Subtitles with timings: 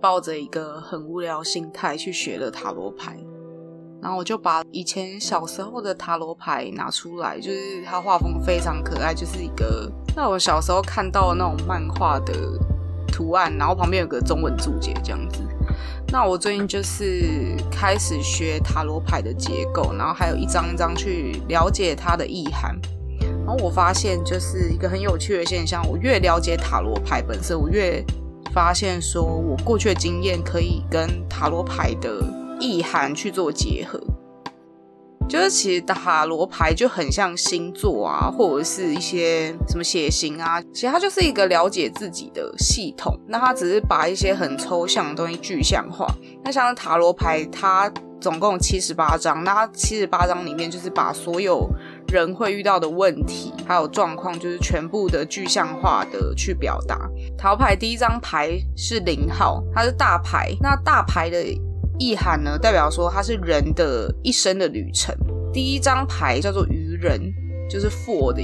[0.00, 3.18] 抱着一个很无聊心态去学了塔罗牌，
[4.02, 12.32] 然后我就把以前小时候的塔罗牌拿出来，就是它画风非常可爱，就是一个那我小时候看到的那种漫画的
[13.10, 15.42] 图案，然后旁边有个中文注解这样子。
[16.10, 22.78] 那我最近就是开始学塔罗牌的结构，然后还有一张一张去了解它的意涵。
[23.44, 28.04] 然后我发现就是一个很有趣的现象，我越了解塔罗牌本身，我越
[28.58, 32.20] 发现说，我过去的经验可以跟塔罗牌的
[32.58, 34.00] 意涵去做结合，
[35.28, 43.16] 就是其实塔罗牌就很像星座啊，或者是一些什么血型啊，其实它就是一个了解自己的系统。
[43.28, 46.12] 那它只是把一些很抽象的东西具象化。
[46.42, 47.88] 那像塔罗牌，它
[48.20, 51.70] 总共七十八张，那七十八张里面就是把所有。
[52.08, 57.08] 人会遇到的问题还有状况，就是全部的具象化的去表达。
[57.36, 60.56] 桃牌第一张牌是零号，它是大牌。
[60.60, 61.44] 那大牌的
[61.98, 65.14] 意涵呢，代表说它是人的一生的旅程。
[65.52, 67.20] 第一张牌叫做愚人，
[67.68, 68.40] 就是 “fo” 的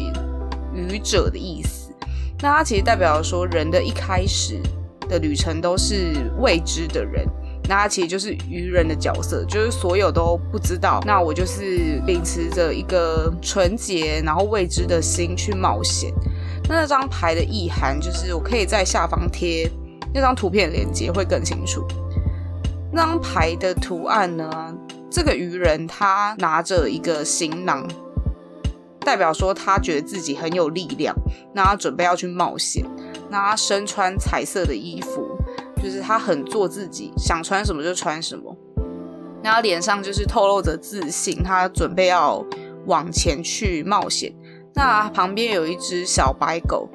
[0.74, 1.90] 愚者的意思。
[2.40, 4.60] 那它其实代表说，人的一开始
[5.08, 7.26] 的旅程都是未知的人。
[7.68, 11.00] 那他其实就是愚人的角色，就是所有都不知道。
[11.06, 16.12] 那我就是秉持着一个纯洁然后未知的心去冒险。
[16.68, 19.70] 那那张牌的意涵就是，我可以在下方贴
[20.12, 21.86] 那张图片链接，会更清楚。
[22.92, 24.74] 那张牌的图案呢？
[25.10, 27.86] 这个愚人他拿着一个行囊，
[29.00, 31.14] 代表说他觉得自己很有力量，
[31.54, 32.84] 那他准备要去冒险。
[33.30, 35.33] 那他身穿彩色的衣服。
[35.84, 38.56] 就是他很做自己，想穿什么就穿什么，
[39.42, 42.42] 然后脸上就是透露着自信，他准备要
[42.86, 44.34] 往前去冒险。
[44.75, 46.88] 那旁边有一只小白狗，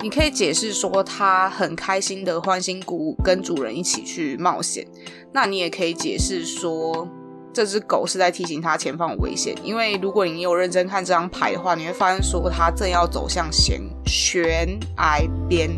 [0.00, 4.84] 你可以解释说他很开心的欢欣鼓舞，跟主人一起去冒险。
[5.32, 7.08] 那你也可以解释说，
[7.52, 15.70] 这只狗是在提醒他前方有危险，因为如果你有认真看这张牌的话，你会发现说他正要走向悬悬崖边。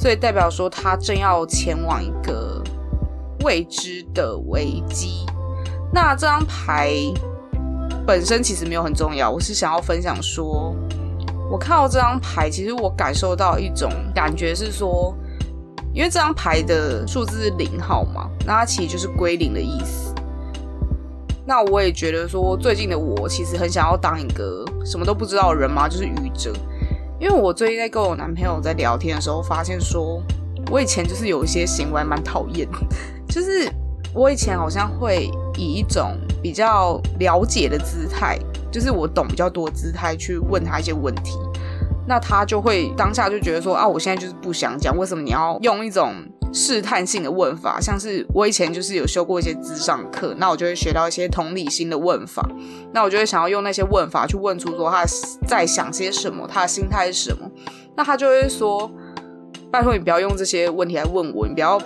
[0.00, 2.64] 所以代表说他正要前往一个
[3.44, 5.26] 未知的危机。
[5.92, 6.94] 那这张牌
[8.06, 10.74] 本身其实没有很重要，我是想要分享说，
[11.50, 15.14] 我看到这张牌，其实我感受到一种感觉是说，
[15.92, 20.14] 因为这张牌的数字是零号嘛，那它其实就是归零的意思。
[21.44, 26.54] 那我也觉得说，最近的我其实很想要当一个什么都不知道的人嘛，就是愚者。
[27.20, 30.22] 因为我最近在跟我男朋友在聊天的时候，发现说，
[30.70, 32.66] 我以前就是有一些行为蛮讨厌，
[33.28, 33.70] 就是
[34.14, 38.38] 我以前好像会以一种比较了解的姿态，
[38.72, 41.36] 就是我懂比较多的姿态去问他一些问题，
[42.08, 46.14] 那他就会当下就觉得说啊，我现在就是不想讲，为什么你要用一种。
[46.52, 52.48] 试探性的问法，像是我以前就是有修过一些智商课，那我就会学到一些同理心的问法，
[52.92, 55.04] 那我就会想要用那些问法去问出说他
[55.46, 57.48] 在想些什么，他的心态是什么，
[57.96, 58.90] 那他就会说，
[59.70, 61.80] 拜托你不要用这些问题来问我，你不要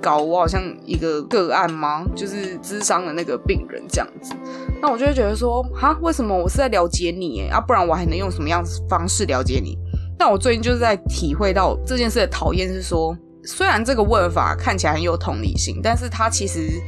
[0.00, 2.04] 搞我好像一个个案吗？
[2.14, 4.32] 就是智商的那个病人这样子，
[4.80, 7.48] 那我就会觉得说，哈，为什么我是在了解你？
[7.48, 9.76] 啊，不然我还能用什么样子方式了解你？
[10.16, 13.16] 但我最近就是在体会到这件事的讨厌是说。
[13.46, 16.80] 虽然这个问法看起来很有同理心，但是它其实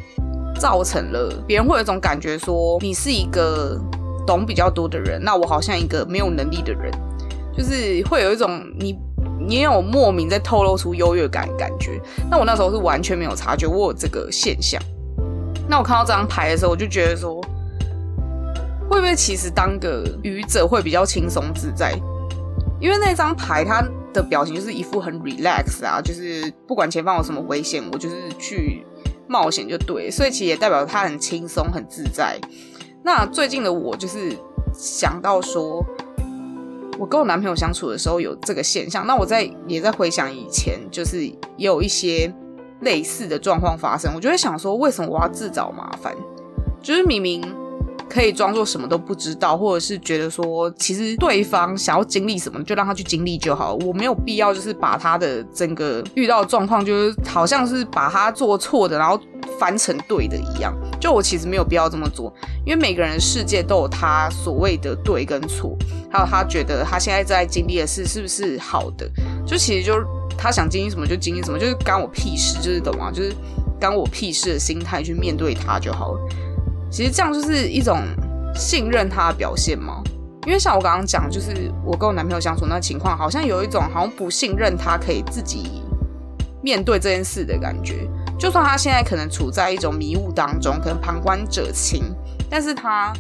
[0.59, 3.79] 造成了别人会有一种感觉，说你是一个
[4.27, 6.91] 懂比较多的人，那我好像一个没有能力的人，
[7.55, 8.99] 就是会有一种你
[9.39, 12.01] 你有莫名在透露出优越感感觉。
[12.31, 14.81] 那我那时候是完全没有察觉我有这个现象。
[15.69, 17.39] 那我看到这张牌的时候，我就觉得说，
[18.89, 21.93] 会不会其实当个愚者会比较轻松自在？
[22.81, 23.87] 因为那张牌它。
[24.17, 28.85] 的表情就是一副很 relax 啊，就是不管前方有什么危险，我就是去
[29.29, 32.41] 冒险就对，所以其实也代表他很轻松很自在。
[33.05, 34.37] 那最近的我就是
[34.73, 35.85] 想到说，
[36.99, 42.33] 我跟我男朋友相处的时候有这个现象，那我在也在回想以前，就是也有一些
[42.81, 46.15] 类似的状况发生，我就会想说，为什么我要自找麻烦？
[46.83, 47.43] 就是明明。
[48.09, 53.75] 可以装作什么都不知道，或者是觉得说，其实对方想要经历什么，就让他去经历就好。
[53.87, 59.21] 我没有必要就是把他的整个遇到状况，就是好像是把他做错的，然后
[59.59, 60.75] 翻成对的一样。
[61.01, 62.33] 就我其实没有必要这么做，
[62.65, 65.77] 因为每个人的世界都有他所谓的对跟错，
[66.11, 69.11] 还有他觉得他现在在经历的事是不是好的。
[69.47, 70.07] 就其实就是
[70.39, 73.11] 他想经历什么就经历什么，就是干我屁事，就是懂吗？
[73.13, 73.35] 就是
[73.79, 76.21] 干我屁事的心态去面对他就好了。
[76.97, 78.01] 其实这样就是一种
[78.55, 80.03] 信任他的表现吗？
[80.47, 85.83] 因为像我刚刚讲，就是我跟我男朋友相处那情况，好像有一种好像不信任他可以自己
[86.63, 88.09] 面对这件事的感觉。
[88.39, 92.03] 就算他现在可能处在一种迷雾当中，可能旁观者清，
[92.49, 93.13] 但是他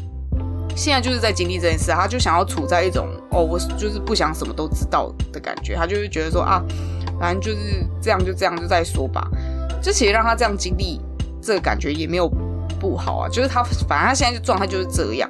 [0.74, 5.74] 现在就是在经历这件事，他就想要处在一种哦，我就是不想什么都知道的感觉。
[5.74, 6.64] 他就是觉得说啊，
[7.20, 9.28] 反正就是这样，就这样，就再说吧。
[9.82, 10.98] 就其实让他这样经历
[11.42, 12.26] 这个感觉也没有
[12.78, 15.28] 不好啊，就是他反正他现在就状态就是这样，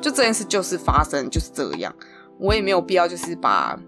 [0.00, 1.94] 就这件事就是发生就是这样，
[2.38, 3.78] 我也没有必要就是把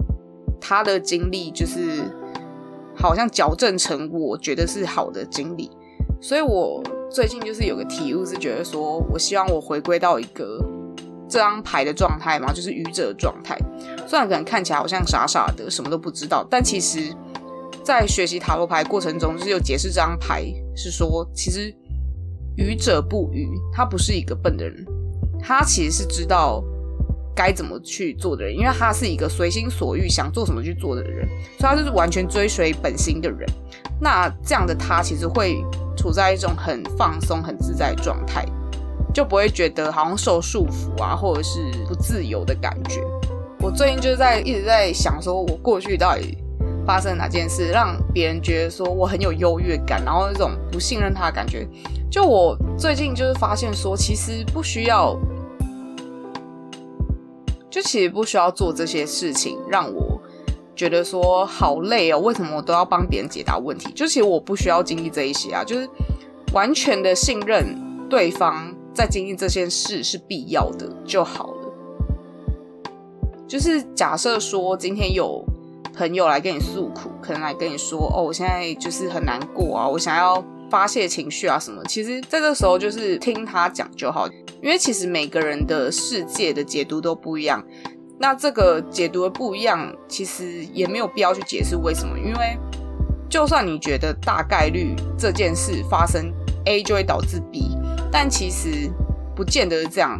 [0.60, 2.02] 他的经历就是。
[2.96, 5.68] 好像矫正成我觉得是好的经历，
[6.20, 6.80] 所以我
[7.10, 10.64] 最近就是有个体悟，是觉得说我希望我回归到一个
[11.28, 13.58] 这张牌的状态嘛，就是愚者状态。
[14.06, 17.12] 虽然可能看起来好像傻傻的，什么都不知道，但其实，
[17.82, 20.44] 在学习塔罗牌过程中，就是有解释这张牌，
[20.76, 21.74] 是说其实
[22.56, 24.86] 愚者不愚，他不是一个笨的人，
[25.40, 26.64] 他其实是知道。
[27.36, 31.28] 该怎么去做的人，因为他是一个随心所欲想做什么去做的人，
[31.58, 33.44] 所以他就是完全追随本心的人。
[34.00, 35.56] 那这样的他其实会
[35.96, 38.46] 处在一种很放松、很自在的状态，
[39.12, 41.58] 就不会觉得好像受束缚啊，或者是
[41.88, 43.00] 不自由的感觉。
[43.58, 46.38] 我最近就是在一直在想，说我过去到底
[46.86, 51.66] 发生哪件事，让别人觉得说我很有优越感，然后那种不信任他的感觉。
[52.10, 55.18] 就我最近就是发现说，其实不需要。
[57.70, 60.22] 就其实不需要做这些事情，让我
[60.76, 62.20] 觉得说好累哦。
[62.20, 63.90] 为什么我都要帮别人解答问题？
[63.92, 65.88] 就其实我不需要经历这一些啊，就是
[66.52, 67.76] 完全的信任
[68.08, 71.72] 对方在经历这件事是必要的就好了。
[73.48, 75.44] 就是假设说今天有
[75.96, 81.82] 朋友来跟你诉苦，可能来跟你说哦，我现在就是很难过啊，我想要发泄情绪啊什么。
[81.84, 84.28] 其实在这时候就是听他讲就好。
[84.62, 87.62] 因为其实每个人的世界的解读都不一样，
[88.18, 92.18] 那这个解读的不一样，其实也没有必要去解释为什么。
[92.18, 92.58] 因为
[93.28, 96.32] 就算你觉得大概率这件事发生
[96.64, 97.76] A 就会导致 B，
[98.10, 98.90] 但其实
[99.36, 100.18] 不见得是这样。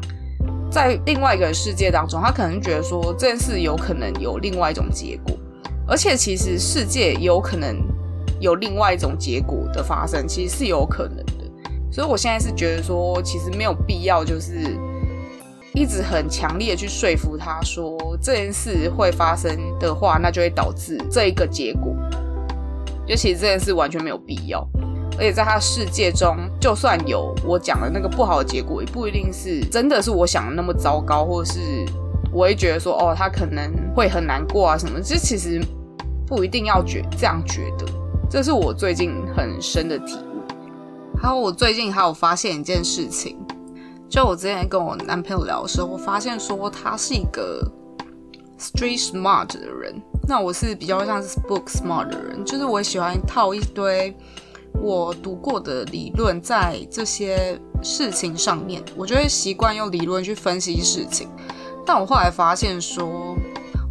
[0.71, 5.35] 在另外一个世界当中，他可能觉得说这件事有可能有另外一种结果，
[5.87, 7.77] 而且其实世界有可能
[8.41, 11.33] 有另外一种结果的发生，其实是有可能的。
[11.93, 14.77] 所以，我现在是觉得说，其实没有必要，就是
[15.75, 21.95] 一直很强烈的去说服他说这件事会发生的话，那就会导致这一个结果。
[23.07, 24.67] 就其实这件事完全没有必要，
[25.19, 31.61] 而且在他世界中，就算有我讲的那个不好的结果，也不一定是真的是我想的那么糟糕，或者是
[32.35, 35.01] 我会觉得说，哦，他可能会很难过啊什么。
[35.01, 35.65] 这其实
[36.27, 37.87] 不一定要觉这样觉得，
[38.29, 40.17] 这是我最近很深的体。
[40.17, 40.43] 悟。
[41.17, 43.39] 还有我最近还有发现一件事情，
[44.09, 47.63] 就我之前跟我男朋友聊的时候，我发现说他是一个
[48.59, 49.95] street smart 的人，
[50.27, 54.15] 那我是比较像是 book smart 的人，就是我喜欢套一堆
[54.83, 61.29] 我读过的理论在这些事情上面，我就会习惯用理论去分析事情。
[61.87, 63.37] 但我后来发现说，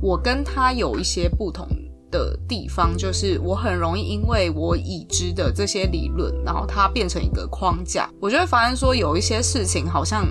[0.01, 1.67] 我跟他有一些不同。
[2.13, 10.27] 的地方就是我很容易因为我已知的这些理论，然后它变成一个框架，我就会发现说有一些事情好像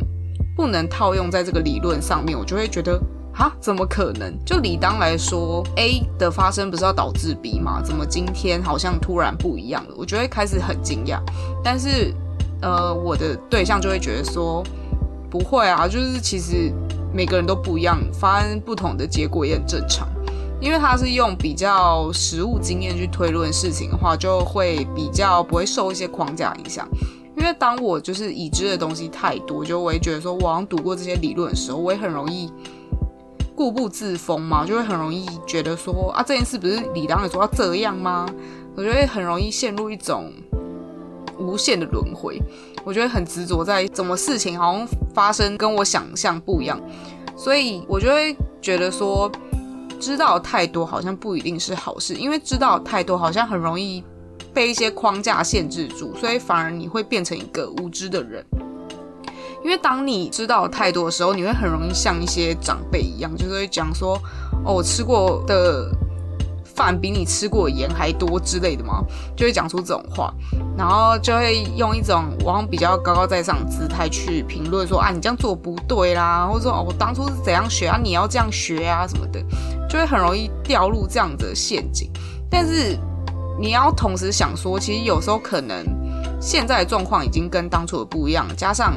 [0.54, 3.02] 不能套用在这个理论上面，我就会觉得
[3.34, 4.32] 啊，怎么可能？
[4.44, 7.82] 就理当来说，A 的发生不是要导致 B 吗？
[7.82, 9.94] 怎么今天好像突然不一样了？
[9.98, 11.18] 我就会开始很惊讶。
[11.64, 12.14] 但是
[12.60, 14.62] 呃，我的对象就会觉得说
[15.28, 16.72] 不会啊，就是其实
[17.12, 20.08] 每个人都不一样，发生不同的结果也很正常。
[20.60, 26.88] 因为他是用比较实物经验去推论事情的话，就会比较不会受一些框架影响。
[27.36, 32.52] 因为当我就是已知的东西太多，就我也觉得说，我好像读过这些理论的时候，我也很容易
[33.56, 38.28] 固步自封嘛，就会很容易觉得说啊，这件事不是理当的说要这样吗？
[38.76, 40.32] 我觉得很容易陷入一种
[41.38, 42.40] 无限的轮回。
[42.84, 46.80] 我觉得很执着在怎么事情好像发生跟我想象不一样，
[47.36, 49.30] 所以我就会觉得说。
[50.00, 54.02] 知道太多好像不一定是好事，因为知道太多好像很容易
[54.52, 58.44] 被一些框架限制住，所以反而你会变成一个无知的人。
[59.62, 64.20] 因为当你知道太多的时候，你会很容易像一些长辈一样，就是会讲说
[64.66, 65.88] ：“哦，我吃过的。”
[66.74, 69.04] 饭比你吃过盐还多之类的吗？
[69.36, 70.32] 就会讲出这种话，
[70.76, 79.40] 然后就会用一种往比较高高在上姿态去评论说啊，你这样做不对啦，或者说哦，我当初是怎样学啊，你要这样学啊什么的，
[79.88, 82.10] 就会很容易掉入这样的陷阱。
[82.50, 82.98] 但是
[83.60, 85.84] 你要同时想说，其实有时候可能
[86.40, 88.94] 现在的状况已经跟当初的不一样，加上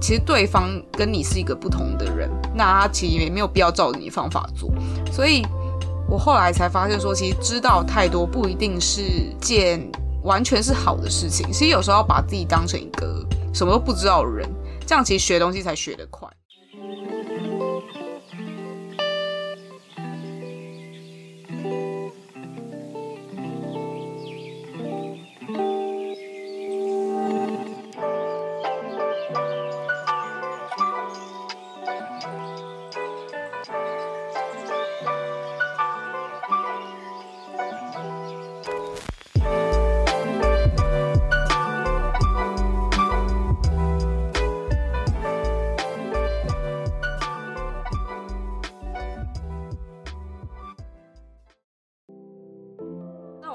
[0.00, 4.70] 其实对方跟你是一个不同的人，那他其实也没有必要照着你方法做，
[5.12, 5.44] 所以。
[6.08, 9.02] 我后来才发现说，其实知道太多不一定是
[9.40, 9.90] 件
[10.22, 11.46] 完全是好的事情。
[11.50, 14.48] 其实有时候要把自己当成一个什么都不知道的人，
[14.86, 16.28] 这样其实学东西才学得快。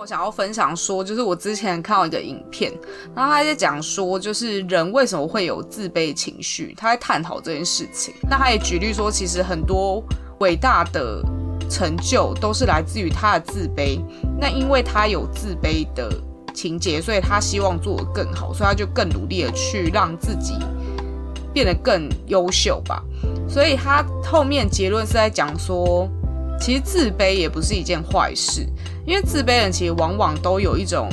[0.10, 2.74] 想要分享说，就是我之前看到一个影片，
[3.16, 8.12] 然后他在讲说，就是人为什么会有自卑情绪，他在探讨这件事情。
[8.28, 10.04] 那他也举例说，其实很多
[10.40, 11.22] 伟大的
[11.70, 14.02] 成就都是来自于他的自卑。
[14.42, 16.12] 那因为他有自卑的
[16.56, 20.56] 情节，所以他希望做得更好，所以他就更努力的去让自己
[21.54, 23.04] 变得更优秀吧。
[23.48, 26.10] 所以他后面结论是在讲说。
[26.60, 28.66] 其实自卑也不是一件坏事，
[29.06, 31.10] 因为自卑人其实往往都有一种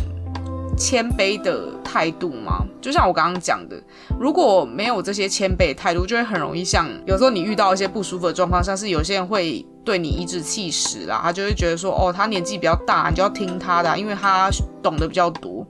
[0.77, 2.65] 谦卑的态度嘛。
[2.83, 3.77] 就像我刚刚讲的，
[4.21, 14.51] 如果没有这些谦卑的态度，就会很容易像有时候你遇到一些不舒服的状况，像是有些人会对你颐指气使啦，他就会觉得说，哦，他年纪比较大，你就要听他的，因为他
[14.83, 15.67] 懂得比较多。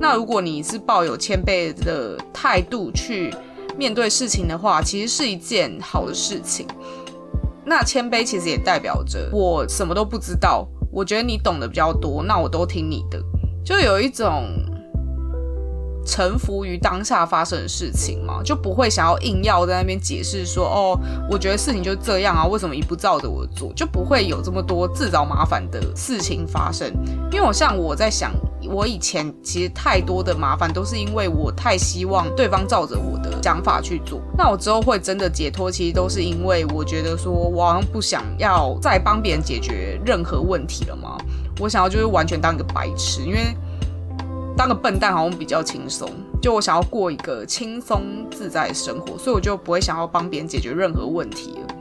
[0.00, 3.34] 那如果你是抱有谦卑的态度去
[3.76, 6.66] 面对事情的话，其实是一件好的事情。
[7.64, 13.22] 那谦卑其实也代表着我什么都不知道，我觉得你懂得比较多，那我都听你的，
[13.64, 14.48] 就有一种
[16.06, 20.98] 臣服于当下发生的事情嘛，就不会想要硬要在那边解释说，哦，
[21.30, 26.90] 我觉得事情就这样啊，为什么你不照着我做，就不会有这么多自找麻烦的事情发生。
[27.30, 28.32] 因为我像我在想。
[28.70, 34.20] 我以前其实太多的麻烦都是因为我太希望对方照着我的想法去做。
[34.38, 41.18] 那我之后会真的解脱，其实都是因为我觉得说我好像不想要再帮别人解决任何问题了嘛。
[41.58, 43.54] 我想要就是完全当一个白痴，因为
[44.56, 46.08] 当个笨蛋好像比较轻松。
[46.40, 51.74] 就我想要过一个轻松自在的生活，所以我就不会想要帮别人解决任何问题了，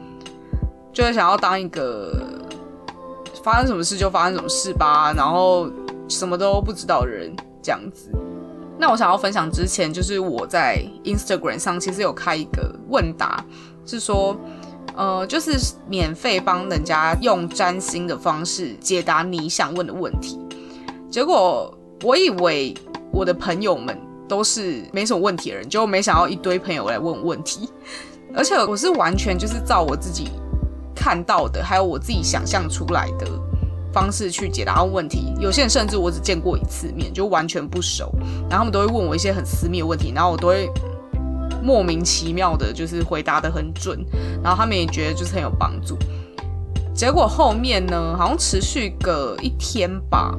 [0.91, 2.11] 就是想要当一个
[3.43, 5.69] 发生什么事就发生什么事吧，然后。
[6.09, 8.11] 什么都不知道的人这样子，
[8.77, 13.45] 那我想要分享之前，就是我在 Instagram 上其实有开一个问答，
[13.85, 14.35] 是说，
[14.95, 15.51] 呃，就是
[15.87, 20.39] 免费帮人家用占星的方式解答你想问的问题。
[21.11, 21.71] 结果
[22.03, 22.73] 我以为
[23.11, 23.97] 我的朋友们
[24.27, 27.69] 都是没什么问题的人，就没想到一堆朋友来问问题，
[28.33, 30.31] 而且我是完全就是照我自己
[30.95, 33.27] 看到的，还有我自己想象出来的。
[33.91, 38.13] 方式去解答问题，有些人甚至我只见过一次面，就完全不熟，
[38.49, 40.69] 然后他们都会问我一些很私密的问题，然后我都会
[41.63, 43.99] 莫名其妙的，就是回答的很准，
[44.43, 45.97] 然后他们也觉得就是很有帮助。
[46.93, 50.37] 结果后面呢，好像持续个一天吧，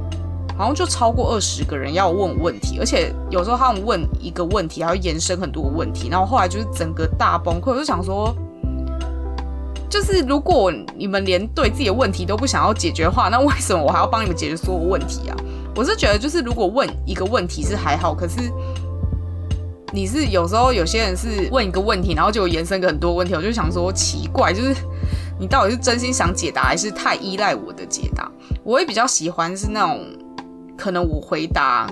[0.57, 8.35] 好像就超过二十个人要问问题，而且有时候他们问一个问题还要延伸很多问题，然后后来就是整个大崩溃，我就想说。
[9.91, 15.37] 就是如果你们连对自己的问题都不想要解决的话，那为什么我还要帮你们解决所有问题啊？
[15.75, 18.37] 我是觉得，就是如果问一个问题是还好，可是
[19.93, 24.75] 你是有时候有些人是问一个问题，然后就延伸个很多问题，我就想说奇怪，就是
[25.39, 28.31] 你到底是真心想解答，还是太依赖我的解答？
[28.63, 30.07] 我会比较喜欢是那种
[30.79, 31.91] 可能我回答。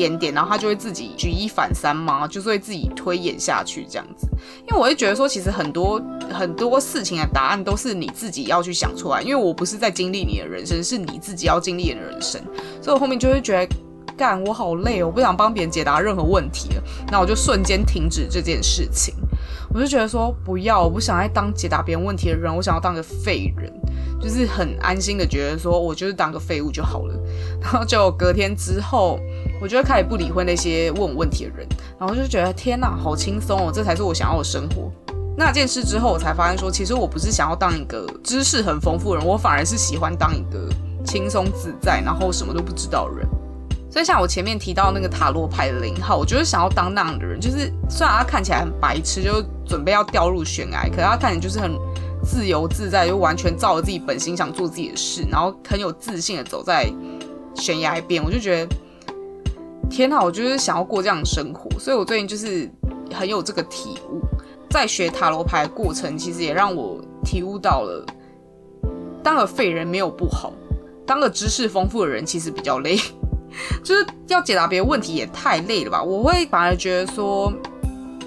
[0.00, 4.26] 点点，然后他就会自己举一反三嘛，就是会自己推演下去这样子。
[4.66, 6.00] 因为我会觉得说，其实很多
[6.32, 9.20] 很多事情的答案都是你自己要去想出来。
[9.20, 12.40] 因为我不是在经历你的人生，是你自己要经历的人生，
[12.80, 13.74] 所以我后面就会觉得，
[14.16, 16.82] 干我好累，我不想帮别人解答任何问题了。
[17.10, 19.14] 那我就瞬间停止这件事情。
[19.74, 23.70] 我就觉得说，不要，我不想再当解答别人问题的人，我想要当个废人，
[24.18, 27.14] 就是很安心的觉得说，我就是当个废物就好了。
[27.60, 29.20] 然后就隔天之后。
[29.60, 31.66] 我就会开始不理会那些问我问题的人，
[31.98, 34.90] 然后就觉得天哪，好轻松哦，这才是我想要的生活。
[35.36, 40.68] 那件事之后，我才发现说，其实我不是想要当一个知识很丰富的人，我反而是喜欢当一个
[41.04, 43.28] 轻松自在，然后什么都不知道的人。
[43.90, 51.72] 所以像我前面提到那个塔罗牌的零号，我就是想要当那样的人，就是虽然他看起来很白痴，就准备要掉入悬崖，可是他看起来就是很
[52.22, 56.90] 自由自在，就完全照着自己本心想做自己的事，然后很有自信的走在
[57.54, 58.74] 悬崖边，我就觉得。
[59.90, 62.70] 天呐，我就是想要过这样的生活，所以我最近就是
[63.12, 64.20] 很有这个体悟。
[64.70, 68.06] 在学塔罗牌过程，其实也让我体悟到了，
[69.20, 70.52] 当个废人没有不好，
[71.04, 72.96] 当个知识丰富的人其实比较累，
[73.82, 76.00] 就是要解答别人问题也太累了吧？
[76.00, 77.52] 我会反而觉得说，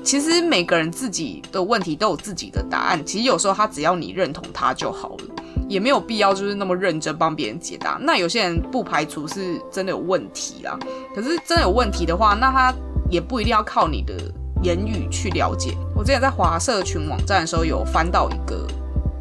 [0.04, 5.33] 其实每个人自己的问题都有自己的答案，其实有时候他只要你认同他就好了，
[5.68, 7.98] 也没有必要就是那么认真帮别人解答。
[8.02, 10.78] 那有些人不排除是真的有问题啦，
[11.16, 12.74] 可是真的有问题的话，那他
[13.10, 14.14] 也不一定要靠你的
[14.62, 15.76] 言语去了解。
[15.96, 18.68] 我之前在华社群网站的时候有翻到一个。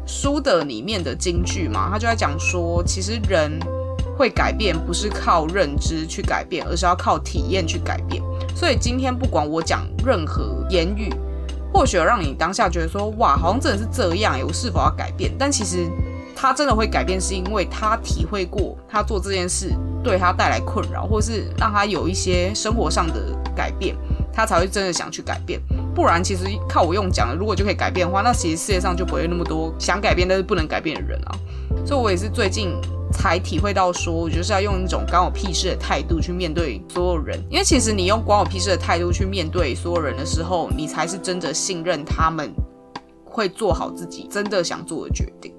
[0.05, 3.57] 书的里面的金句嘛，他就在讲说，其实人
[4.17, 8.21] 会改变，不是靠认知去改变，而是要靠体验去改变。
[8.53, 11.09] 所以今天不管我讲任何言语，
[11.73, 15.31] 或许让你当下觉得说，哇，好像真的是这样诶，我是否要改变？
[15.39, 15.87] 但其实
[16.35, 19.73] 他真的会改变，是因为他体会过，他做这件事
[20.03, 23.95] 对他带来困扰，或是让他有一些生活上的改变。
[24.35, 25.61] 他才会真的想去改变，
[25.93, 31.37] 不然其实靠我用讲的，如果就可以改变的话，那其实世界上就不会那么多想改变但是不能改变的人啊。
[31.85, 32.71] 所以我也是最近
[33.11, 42.51] 才体会到，说我就是要用一种关我屁事的态度去面对所有人，因为其实你用关我屁事的态度去面对所有人的时候，你才是真的信任他们
[43.23, 45.53] 会做好自己真的想做的决定，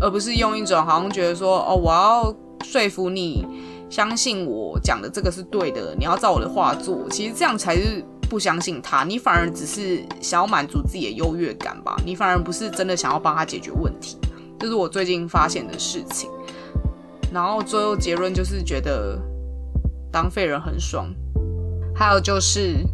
[0.00, 3.46] 而不是用一种好像觉得说哦，我要说服你。
[3.90, 7.08] 相信我讲的这个是对的，你要照我的话做。
[7.08, 11.96] 其实这样才是不相信他，你反而只是想要满足自己的优越感吧。
[12.04, 14.18] 你反而不是真的想要帮他解决问题，
[14.60, 16.28] 这是我最近发现的事情。
[17.32, 19.18] 然后最后结论就是觉得
[20.12, 21.08] 当废人很爽，
[21.94, 22.84] 还有就是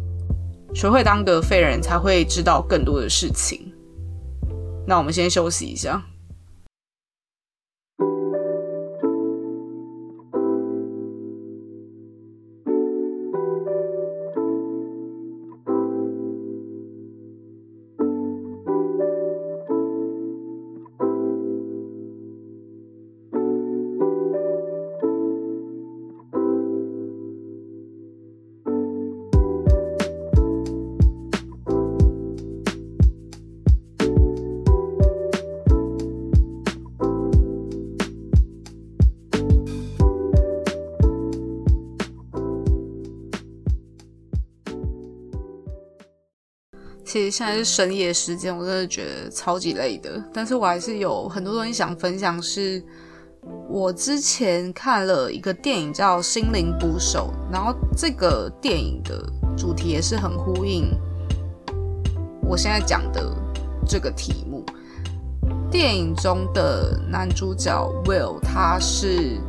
[0.73, 3.69] 学会当个废人才会知道更多的事情。
[4.87, 6.01] 那我们先休息一下。
[47.15, 50.21] 其实现在是深夜时间，我真的觉得超级累的。
[50.33, 52.43] 但是我还是有很多东西想分享。
[52.43, 52.83] 是
[53.69, 59.25] 我之前看了一个电影叫《心灵捕手》，然后这个电影的
[59.55, 60.89] 主题也是很呼应
[62.41, 63.33] 我现在讲的
[63.87, 64.65] 这个题目。
[65.71, 67.71] 电影中的男主角
[68.03, 69.39] Will，他是。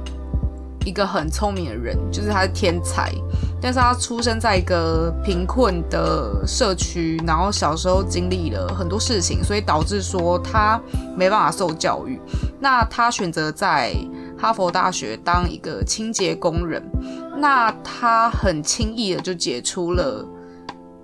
[0.84, 3.12] 一个很聪明的人，就是他是天才，
[3.60, 10.80] 但是他出生在一个贫困的社区，然后小时候经历了很多事情，所以导致说他
[11.16, 12.20] 没办法受教育。
[12.60, 13.94] 那他选择在
[14.38, 16.82] 哈佛大学当一个清洁工人，
[17.38, 20.24] 那他很轻易的就解出了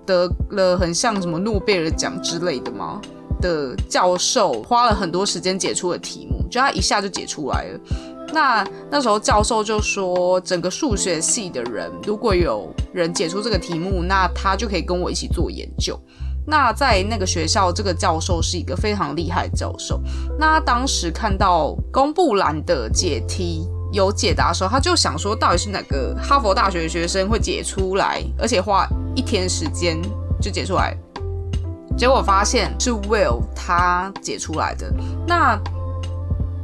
[0.05, 3.01] 得了很像什么诺贝尔奖之类的吗
[3.41, 7.79] 的教授花了很多时间解出的题目，就他一下就解出来了。
[8.33, 15.97] 那那时候教授就说，整个数学系的人，如果有人解出这个题目，那他就可以跟我一起做研究。
[16.45, 20.01] 那在那个学校，这个教授是一个非常厉害的教授。
[20.37, 30.01] 那当时看到公布栏的解题有解答的时候，他就想说，到底是哪个哈佛大学的学生会解出来，而且花一天时间
[30.41, 30.97] 就解出来？
[31.95, 34.91] 结果发现是 Will 他解出来的。
[35.27, 35.57] 那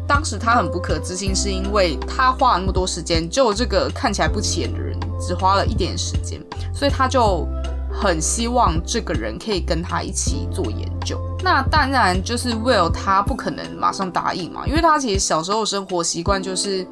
[0.09, 6.41] 当时他很不可置信，是因为他花了那么多时间，就这个看起来不起眼的人只花了一点时间，
[6.73, 7.47] 所以他就
[7.93, 11.21] 很希望这个人可以跟他一起做研究。
[11.43, 16.87] 那当然就是 Will 他不可能马上答应嘛，因为他其实小时候生活习惯就是。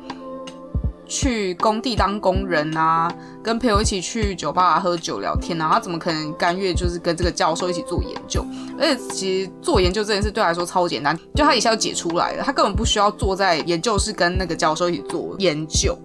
[1.07, 8.45] 去工地当工人啊，跟朋友一起去酒吧喝酒聊天啊，他怎么可能甘愿就是跟这个教授一起做研究？
[8.79, 15.97] 而且其实做研究这件事对他来说超简单，就他一下就解出来了，他根本不需要坐在研究室跟那个教授一起做研究。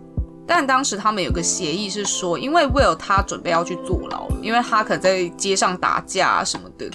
[0.45, 6.91] 但当时他们有个协议是说，因为 Will 他准备要去坐牢，因为他可能在街上打架什么的。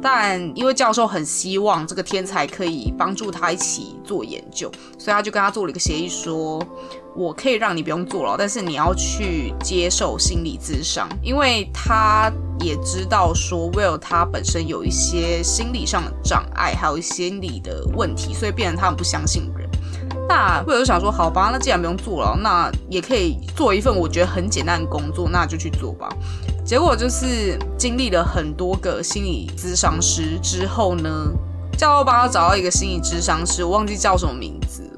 [0.00, 6.62] 但因为教授很希望这个天才可以帮助他一起做研究，所以他就跟他做了一个协议，说
[7.18, 19.68] 我可以让你不用坐牢，但是你要去接受心理咨商，因为他也知道说 Will 他本身有一些心理上的障碍，还有一些心理的问题，所以变成他很不相信人。
[20.28, 26.08] 那 Will 就想说，好吧，那既然不用坐牢，那也可以做一份我觉得很简单的工作，那就去做吧。
[26.64, 31.32] 结果就是经历了很多个心理咨商师之后呢，
[31.76, 34.82] 教授帮他找到一个心理咨商师，我忘记叫什么名字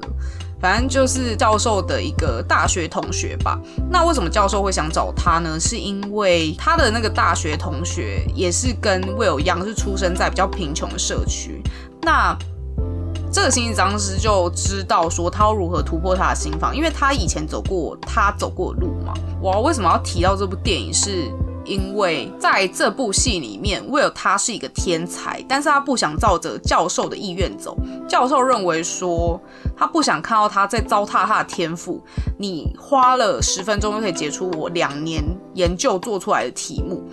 [0.61, 3.59] 反正就是教授的一个大学同学吧。
[3.89, 5.59] 那为什么教授会想找他呢？
[5.59, 11.61] 是因为他的那个大学同学也是跟 Will 一样，是出生在比较贫穷的社区。
[12.03, 12.37] 那
[13.31, 19.13] 这个心理咨师就知道说他要如何突破他的心房，因为他以前走过他走过的路嘛。
[19.41, 20.93] 我为什么要提到这部电影？
[20.93, 21.31] 是
[21.65, 27.77] 因为在这部戏里面，Will 他是一个天才，但是他不想照着教授的意愿走。
[28.07, 29.39] 教授认为说
[29.77, 32.01] 他不想看到他在糟蹋他的天赋。
[32.39, 37.03] 你花了十分钟就可以解出我两年研究做出来的题目，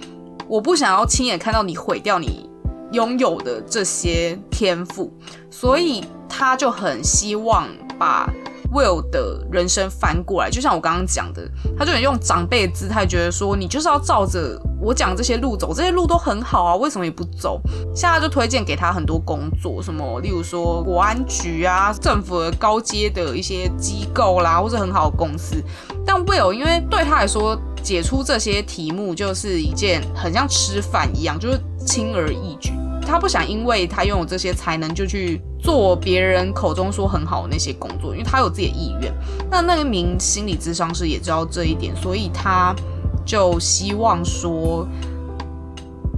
[0.48, 2.48] 我不想要亲眼看到你毁掉你。
[2.92, 5.12] 拥有的这些天赋，
[5.50, 8.26] 所以他就很希望把
[8.72, 10.50] Will 的人生翻过来。
[10.50, 17.60] 就像我刚刚讲的，他就很用长辈的姿态，觉得说你就是要照着我讲这些路走，这些路都很好啊，为什么你不走？
[17.94, 25.62] 现在就推荐给他很多工作，什么例如说国安局啊、政府的高阶的一些机构啦，或者很好的公司。
[26.04, 31.58] 但 Will 因为对他来说，解出这些题目就是一件很像吃饭一样，就是。
[31.86, 32.72] 轻而易举，
[33.08, 39.10] 他不想因为他拥有这些才能就去做别人口中说很好的那些工作，因为他有自己的意愿。
[39.50, 42.76] 那那一名心理咨商师也知道这一点，所以他
[43.24, 44.86] 就希望说，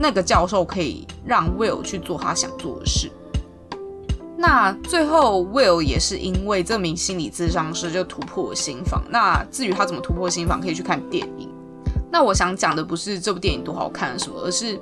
[0.01, 3.09] 那个教授可以让 Will 去做他想做的事。
[4.37, 9.01] 那最后 Will 也是因为这名心理咨商师就突破了心房。
[9.09, 11.49] 那至于他怎么突破心房，可以去看电影。
[12.11, 14.77] 那我想讲的不是这部电影多好看什么，而是。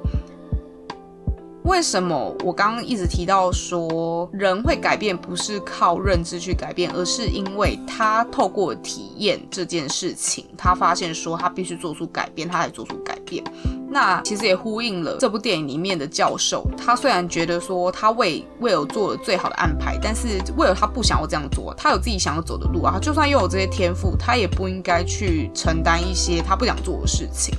[1.68, 13.44] 为什么我刚刚一直提到说人会改变不是靠认知去改变，而是因为他透过体验这件事情，他发现说他必须做出改变，他才做出改变。
[13.90, 22.98] 那其实也呼应了这部电影里面的教授，他虽然觉得说他为为了做了最好的安排，但是为了他不想要这样做，他有自己想要走的路啊。
[22.98, 27.54] 就算拥有这些天赋，他也不应该去承担一些他不想做的事情。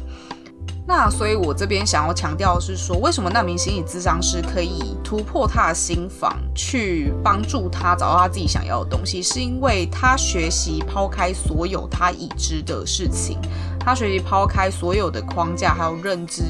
[0.90, 13.38] 那所以，我这边想要强调的是说，为什么那名心理咨商师可以突破他的心房，去帮助他找到他自己想要的东西，是因为他学习抛开所有他已知的事情，
[13.80, 16.42] 他学习抛开所有的框架还有认知，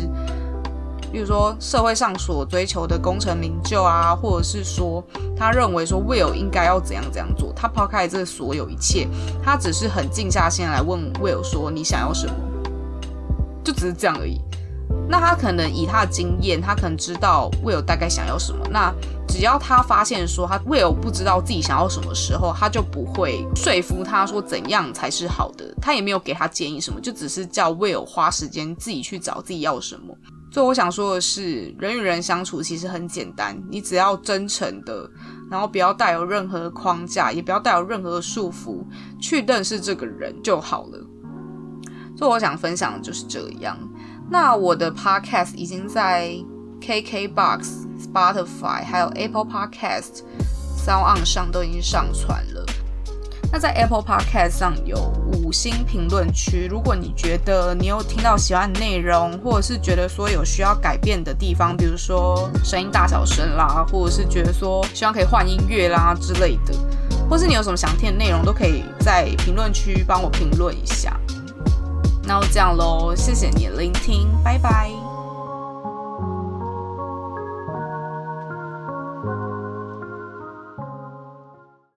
[1.12, 5.04] 比如说社会上所追求的功成名就啊，或者是说
[5.36, 9.06] 他认为说 Will 应该要怎样怎样做，他抛开这所有一切，
[9.44, 12.34] 他只是很静下心来问 Will 说：“你想要什么？”
[13.70, 14.42] 就只是这样而已。
[15.08, 18.66] 那他可能以他的经验，他可能知道 Will 大概想要什么。
[18.72, 18.92] 那
[19.28, 25.72] 只要他发现说他 Will 不知道自己想要什么时候，他就不会说服他说怎样才是好的。
[25.80, 30.16] 他也没有给他建议什么，就只是叫 Will 花时间自己去找自己要什么。
[30.52, 35.08] 所以我想说的是，人与人相处其实很简单，你只要真诚的，
[35.52, 38.84] 然后不要带有任何框架，也不要带有任何束缚，
[39.22, 41.00] 去认识这个人就好了。
[42.20, 43.78] 所以我想分享的就是这样。
[44.30, 46.36] 那我的 podcast 已经在
[46.82, 47.62] KKBox、
[47.98, 50.24] Spotify 还有 Apple Podcast、
[50.86, 52.66] Sound On 上都已经上传了。
[53.54, 54.98] 那在 Apple Podcast 上有
[55.32, 66.74] 五星评论区，如果你觉得你有听到喜欢的内容，或者是觉得说有需要改变的地方，比如说声音大小声啦，或者是觉得说希望可以换音乐啦之类的，
[67.30, 71.18] 或是你有什么想听的内容，都可以在评论区帮我评论一下。
[72.30, 75.09] 那就这样喽，谢谢你聆听，拜拜。